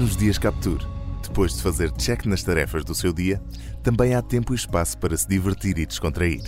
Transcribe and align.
Nos 0.00 0.16
dias 0.16 0.38
Capture, 0.38 0.82
depois 1.22 1.54
de 1.54 1.62
fazer 1.62 1.90
check 1.90 2.24
nas 2.24 2.42
tarefas 2.42 2.82
do 2.86 2.94
seu 2.94 3.12
dia, 3.12 3.38
também 3.82 4.14
há 4.14 4.22
tempo 4.22 4.54
e 4.54 4.56
espaço 4.56 4.96
para 4.96 5.14
se 5.14 5.28
divertir 5.28 5.76
e 5.76 5.84
descontrair. 5.84 6.40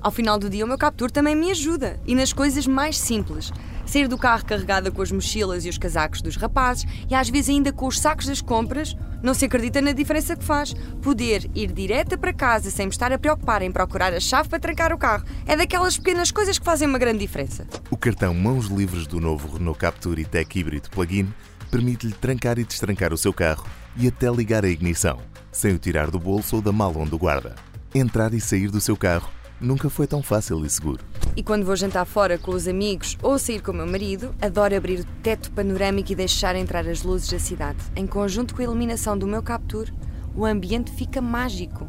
Ao 0.00 0.10
final 0.10 0.36
do 0.36 0.50
dia, 0.50 0.64
o 0.64 0.68
meu 0.68 0.76
Capture 0.76 1.12
também 1.12 1.36
me 1.36 1.52
ajuda. 1.52 2.00
E 2.04 2.16
nas 2.16 2.32
coisas 2.32 2.66
mais 2.66 2.98
simples. 2.98 3.52
Sair 3.86 4.08
do 4.08 4.18
carro 4.18 4.44
carregada 4.44 4.90
com 4.90 5.00
as 5.02 5.12
mochilas 5.12 5.64
e 5.64 5.68
os 5.68 5.78
casacos 5.78 6.20
dos 6.20 6.34
rapazes 6.34 6.84
e 7.08 7.14
às 7.14 7.28
vezes 7.28 7.50
ainda 7.50 7.72
com 7.72 7.86
os 7.86 8.00
sacos 8.00 8.26
das 8.26 8.42
compras, 8.42 8.96
não 9.22 9.34
se 9.34 9.44
acredita 9.44 9.80
na 9.80 9.92
diferença 9.92 10.34
que 10.34 10.44
faz. 10.44 10.74
Poder 11.00 11.48
ir 11.54 11.70
direta 11.70 12.18
para 12.18 12.32
casa 12.32 12.72
sem 12.72 12.86
me 12.86 12.92
estar 12.92 13.12
a 13.12 13.18
preocupar 13.18 13.62
em 13.62 13.70
procurar 13.70 14.12
a 14.12 14.18
chave 14.18 14.48
para 14.48 14.58
trancar 14.58 14.92
o 14.92 14.98
carro 14.98 15.24
é 15.46 15.56
daquelas 15.56 15.96
pequenas 15.96 16.32
coisas 16.32 16.58
que 16.58 16.64
fazem 16.64 16.88
uma 16.88 16.98
grande 16.98 17.20
diferença. 17.20 17.68
O 17.88 17.96
cartão 17.96 18.34
Mãos 18.34 18.66
Livres 18.66 19.06
do 19.06 19.20
novo 19.20 19.56
Renault 19.56 19.78
Capture 19.78 20.20
e-Tech 20.20 20.58
híbrido 20.58 20.90
plug-in 20.90 21.32
permite-lhe 21.76 22.14
trancar 22.14 22.58
e 22.58 22.64
destrancar 22.64 23.12
o 23.12 23.18
seu 23.18 23.34
carro 23.34 23.66
e 23.98 24.08
até 24.08 24.30
ligar 24.30 24.64
a 24.64 24.68
ignição, 24.68 25.18
sem 25.52 25.74
o 25.74 25.78
tirar 25.78 26.10
do 26.10 26.18
bolso 26.18 26.56
ou 26.56 26.62
da 26.62 26.72
mala 26.72 26.96
onde 26.96 27.14
o 27.14 27.18
guarda. 27.18 27.54
Entrar 27.94 28.32
e 28.32 28.40
sair 28.40 28.70
do 28.70 28.80
seu 28.80 28.96
carro 28.96 29.28
nunca 29.60 29.90
foi 29.90 30.06
tão 30.06 30.22
fácil 30.22 30.64
e 30.64 30.70
seguro. 30.70 31.04
E 31.36 31.42
quando 31.42 31.66
vou 31.66 31.76
jantar 31.76 32.06
fora 32.06 32.38
com 32.38 32.50
os 32.50 32.66
amigos 32.66 33.18
ou 33.22 33.38
sair 33.38 33.60
com 33.60 33.72
o 33.72 33.74
meu 33.74 33.86
marido, 33.86 34.34
adoro 34.40 34.74
abrir 34.74 35.00
o 35.00 35.04
teto 35.22 35.50
panorâmico 35.50 36.12
e 36.12 36.14
deixar 36.14 36.56
entrar 36.56 36.88
as 36.88 37.02
luzes 37.02 37.28
da 37.28 37.38
cidade. 37.38 37.78
Em 37.94 38.06
conjunto 38.06 38.54
com 38.54 38.62
a 38.62 38.64
iluminação 38.64 39.18
do 39.18 39.26
meu 39.26 39.42
Capture, 39.42 39.92
o 40.34 40.46
ambiente 40.46 40.90
fica 40.92 41.20
mágico. 41.20 41.86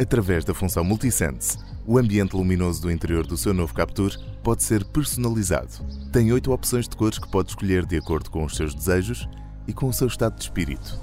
Através 0.00 0.46
da 0.46 0.54
função 0.54 0.82
Multisense, 0.82 1.58
o 1.86 1.98
ambiente 1.98 2.34
luminoso 2.34 2.82
do 2.82 2.90
interior 2.90 3.24
do 3.24 3.36
seu 3.36 3.54
novo 3.54 3.72
Capture 3.72 4.18
pode 4.42 4.64
ser 4.64 4.84
personalizado. 4.84 5.70
Tem 6.10 6.32
oito 6.32 6.52
opções 6.52 6.88
de 6.88 6.96
cores 6.96 7.18
que 7.18 7.28
pode 7.28 7.50
escolher 7.50 7.86
de 7.86 7.96
acordo 7.96 8.28
com 8.28 8.44
os 8.44 8.56
seus 8.56 8.74
desejos 8.74 9.28
e 9.68 9.72
com 9.72 9.88
o 9.88 9.92
seu 9.92 10.08
estado 10.08 10.36
de 10.36 10.42
espírito. 10.42 10.98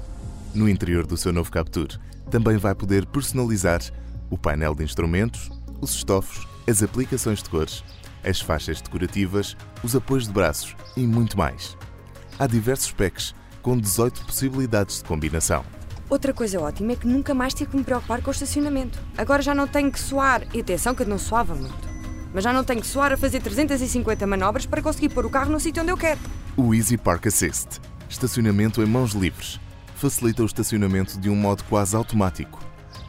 No 0.53 0.67
interior 0.67 1.07
do 1.07 1.15
seu 1.15 1.31
novo 1.31 1.49
Capture, 1.49 1.97
também 2.29 2.57
vai 2.57 2.75
poder 2.75 3.05
personalizar 3.05 3.81
o 4.29 4.37
painel 4.37 4.75
de 4.75 4.83
instrumentos, 4.83 5.49
os 5.79 5.95
estofos, 5.95 6.45
as 6.67 6.83
aplicações 6.83 7.41
de 7.41 7.49
cores, 7.49 7.83
as 8.23 8.41
faixas 8.41 8.81
decorativas, 8.81 9.55
os 9.83 9.95
apoios 9.95 10.27
de 10.27 10.33
braços 10.33 10.75
e 10.97 11.07
muito 11.07 11.37
mais. 11.37 11.77
Há 12.37 12.45
diversos 12.45 12.91
packs 12.91 13.33
com 13.61 13.77
18 13.77 14.25
possibilidades 14.25 14.97
de 14.97 15.05
combinação. 15.05 15.63
Outra 16.13 16.31
coisa 16.31 16.61
ótima 16.61 16.91
é 16.91 16.95
que 16.95 17.07
nunca 17.07 17.33
mais 17.33 17.55
tive 17.55 17.71
que 17.71 17.75
me 17.75 17.83
preocupar 17.83 18.21
com 18.21 18.29
o 18.29 18.31
estacionamento. 18.31 18.99
Agora 19.17 19.41
já 19.41 19.55
não 19.55 19.67
tenho 19.67 19.91
que 19.91 19.99
suar, 19.99 20.43
e 20.53 20.59
atenção 20.59 20.93
que 20.93 21.01
eu 21.01 21.07
não 21.07 21.17
suava 21.17 21.55
muito, 21.55 21.89
mas 22.31 22.43
já 22.43 22.53
não 22.53 22.63
tenho 22.63 22.81
que 22.81 22.85
suar 22.85 23.11
a 23.11 23.17
fazer 23.17 23.41
350 23.41 24.27
manobras 24.27 24.67
para 24.67 24.79
conseguir 24.79 25.09
pôr 25.09 25.25
o 25.25 25.29
carro 25.31 25.51
no 25.51 25.59
sítio 25.59 25.81
onde 25.81 25.91
eu 25.91 25.97
quero. 25.97 26.19
O 26.55 26.71
Easy 26.71 26.97
Park 26.97 27.25
Assist 27.25 27.81
estacionamento 28.07 28.83
em 28.83 28.85
mãos 28.85 29.13
livres 29.13 29.59
facilita 29.95 30.43
o 30.43 30.45
estacionamento 30.45 31.19
de 31.19 31.31
um 31.31 31.35
modo 31.35 31.63
quase 31.63 31.95
automático 31.95 32.59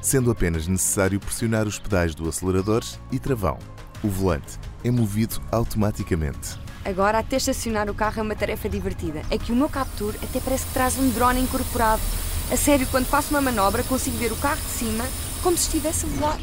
sendo 0.01 0.31
apenas 0.31 0.67
necessário 0.67 1.21
pressionar 1.21 1.67
os 1.67 1.79
pedais 1.79 2.15
do 2.15 2.27
acelerador 2.27 2.83
e 3.13 3.19
travão. 3.19 3.59
O 4.03 4.09
volante 4.09 4.59
é 4.83 4.91
movido 4.91 5.43
automaticamente. 5.53 6.59
Agora, 6.85 7.19
até 7.19 7.37
estacionar 7.37 7.89
o 7.91 7.95
carro 7.95 8.21
é 8.21 8.23
uma 8.23 8.37
tarefa 8.37 8.69
divertida. 8.69 9.23
É 9.31 9.39
que 9.39 9.51
o 9.51 9.57
meu 9.57 9.69
Capture 9.69 10.19
até 10.23 10.41
parece 10.41 10.67
que 10.67 10.73
traz 10.75 10.99
um 10.99 11.09
drone 11.11 11.41
incorporado. 11.41 12.03
A 12.51 12.57
sério, 12.57 12.87
quando 12.91 13.07
faço 13.07 13.31
uma 13.31 13.41
manobra, 13.41 13.83
consigo 13.83 14.17
ver 14.19 14.31
o 14.31 14.37
carro 14.37 14.61
de 14.61 14.71
cima 14.71 15.05
como 15.43 15.57
se 15.57 15.65
estivesse 15.65 16.07
a 16.07 16.09
voar. 16.11 16.41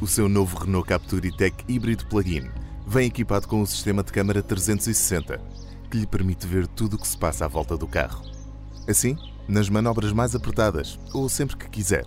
O 0.00 0.06
seu 0.06 0.28
novo 0.28 0.58
Renault 0.58 0.88
Capture 0.88 1.26
E-Tech 1.26 1.54
híbrido 1.68 2.06
plug-in 2.06 2.50
vem 2.86 3.06
equipado 3.06 3.46
com 3.46 3.60
um 3.60 3.66
sistema 3.66 4.02
de 4.02 4.12
câmara 4.12 4.42
360 4.42 5.40
que 5.90 5.98
lhe 5.98 6.06
permite 6.06 6.46
ver 6.46 6.66
tudo 6.66 6.96
o 6.96 6.98
que 6.98 7.06
se 7.06 7.16
passa 7.16 7.44
à 7.44 7.48
volta 7.48 7.76
do 7.76 7.86
carro. 7.86 8.22
Assim, 8.88 9.16
nas 9.48 9.68
manobras 9.68 10.12
mais 10.12 10.34
apertadas 10.34 10.98
ou 11.12 11.28
sempre 11.28 11.56
que 11.56 11.68
quiser, 11.68 12.04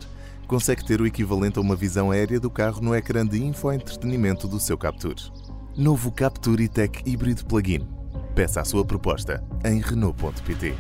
consegue 0.48 0.86
ter 0.86 1.02
o 1.02 1.08
equivalente 1.08 1.58
a 1.58 1.62
uma 1.62 1.76
visão 1.76 2.12
aérea 2.12 2.40
do 2.40 2.50
carro 2.50 2.82
no 2.82 2.96
ecrã 2.96 3.26
de 3.26 3.42
infoentretenimento 3.44 4.48
do 4.48 4.60
seu 4.60 4.78
Capture. 4.78 5.32
Novo 5.78 6.12
Capture 6.12 6.62
e-Tech 6.62 7.02
híbrido 7.06 7.46
plug-in. 7.46 7.88
Peça 8.36 8.62
a 8.62 8.66
sua 8.66 8.84
proposta 8.84 9.44
em 9.64 9.80
Renault.pt. 9.80 10.76